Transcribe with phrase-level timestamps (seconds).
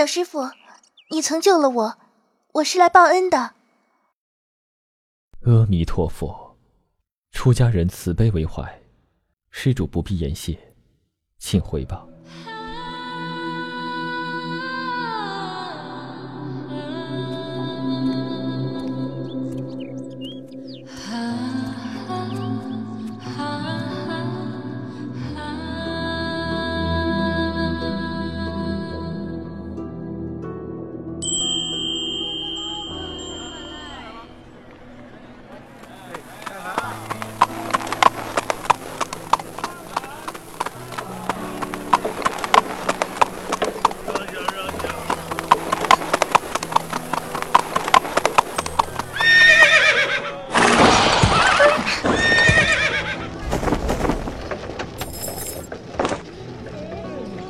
[0.00, 0.50] 小师傅，
[1.10, 1.98] 你曾救了我，
[2.54, 3.54] 我是来报恩的。
[5.42, 6.56] 阿弥陀佛，
[7.32, 8.80] 出家人慈悲为怀，
[9.50, 10.74] 施主不必言谢，
[11.36, 12.06] 请回吧。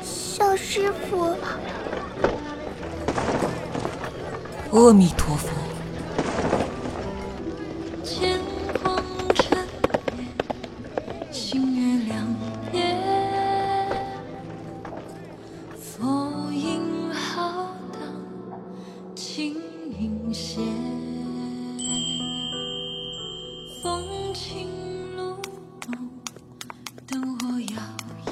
[0.03, 1.35] 小师傅，
[4.71, 5.49] 阿弥陀佛。
[23.83, 24.67] 风轻
[25.17, 25.37] 露
[25.87, 26.09] 浓，
[27.07, 27.77] 灯火摇
[28.25, 28.29] 曳。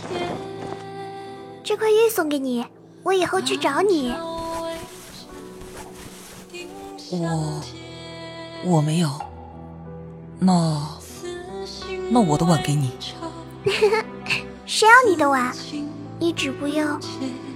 [1.63, 2.65] 这块玉送给你，
[3.03, 4.13] 我以后去找你。
[7.11, 7.61] 我
[8.65, 9.09] 我没有，
[10.39, 10.87] 那
[12.09, 12.91] 那我的碗给你。
[14.65, 15.53] 谁要你的碗？
[16.19, 16.99] 你只不要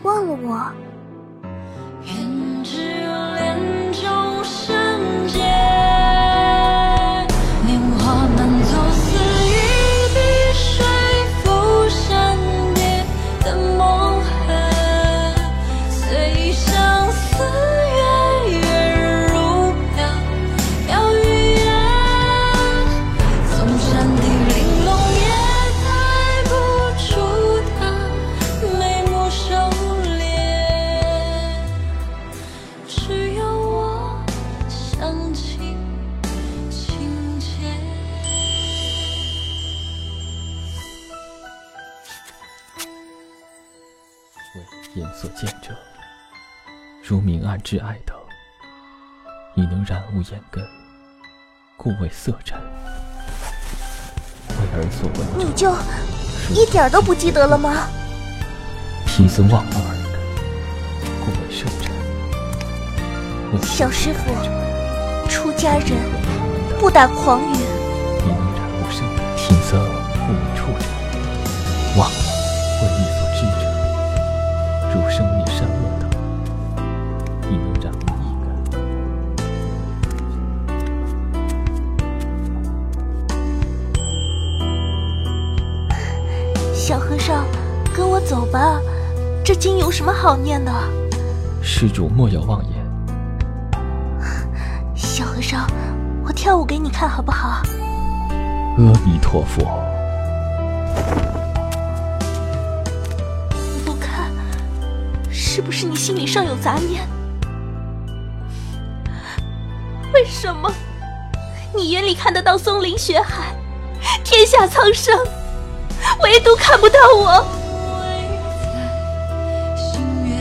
[0.03, 0.71] 忘了我。
[44.55, 45.75] 为眼所见者，
[47.03, 48.15] 如明暗之爱灯，
[49.55, 50.63] 已能染污眼根，
[51.75, 52.59] 故为色尘；
[54.49, 55.75] 为耳所闻者，你就
[56.53, 57.87] 一点都不记得了吗？
[59.07, 60.13] 披曾忘了耳根，
[61.19, 61.91] 故为圣尘。
[63.63, 64.31] 小师傅，
[65.63, 65.95] 家人
[66.77, 67.53] 不打诳语。
[68.19, 69.79] 已能染污身根，听僧
[70.27, 70.83] 故为畜者，
[71.97, 73.63] 妄为意所知者，
[74.93, 76.03] 如生灭善恶等，
[77.49, 78.45] 已能染污意根。
[86.75, 87.45] 小和尚，
[87.95, 88.81] 跟我走吧，
[89.45, 90.69] 这经有什么好念的？
[91.61, 92.72] 施主莫要妄言，
[96.25, 97.61] 我跳舞给你看好不好？
[98.77, 99.63] 阿弥陀佛。
[103.85, 104.31] 不看，
[105.29, 107.07] 是不是你心里上有杂念？
[110.13, 110.71] 为什么
[111.75, 113.53] 你眼里看得到松林雪海，
[114.23, 115.13] 天下苍生，
[116.21, 117.45] 唯独看不到我？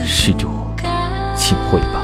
[0.05, 0.49] 施主，
[1.35, 2.02] 请回吧。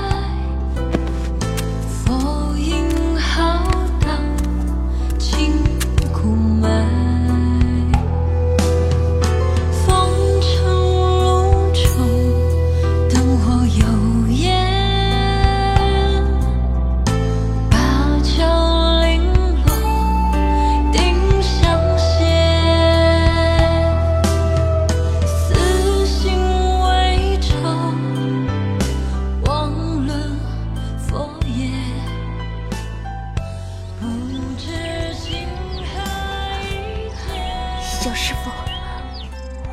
[38.09, 38.50] 小师傅，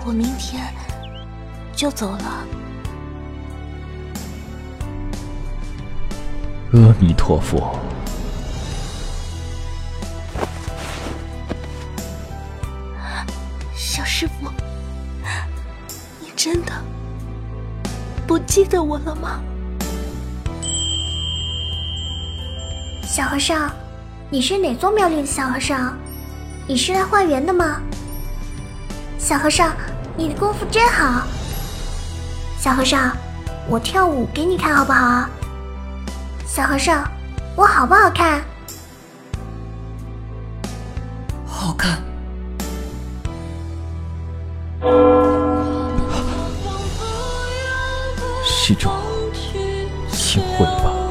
[0.05, 0.63] 我明天
[1.75, 2.47] 就走了。
[6.75, 7.79] 阿弥陀佛。
[13.75, 14.51] 小师傅，
[16.21, 16.73] 你真的
[18.27, 19.41] 不记得我了吗？
[23.03, 23.75] 小和尚，
[24.29, 25.97] 你是哪座庙里的小和尚？
[26.67, 27.81] 你是来化缘的吗？
[29.19, 29.73] 小和尚，
[30.17, 31.27] 你的功夫真好。
[32.59, 33.17] 小和尚，
[33.69, 35.29] 我跳舞给你看好不好？
[36.47, 37.03] 小和尚，
[37.57, 38.45] 我好不好看？
[41.47, 42.03] 好看。
[48.45, 48.91] 施主，
[50.13, 51.06] 请回吧。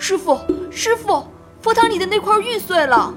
[0.00, 0.40] 师傅，
[0.70, 1.26] 师傅，
[1.60, 3.12] 佛堂里的那块玉碎了。